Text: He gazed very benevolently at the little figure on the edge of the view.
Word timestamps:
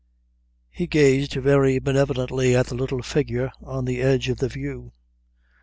He 0.71 0.87
gazed 0.87 1.33
very 1.33 1.77
benevolently 1.77 2.55
at 2.55 2.65
the 2.65 2.73
little 2.73 3.03
figure 3.03 3.51
on 3.61 3.85
the 3.85 4.01
edge 4.01 4.29
of 4.29 4.39
the 4.39 4.47
view. 4.49 4.93